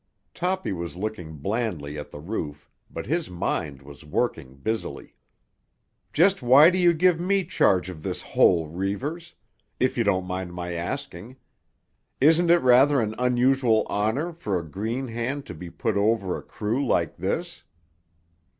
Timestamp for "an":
12.99-13.13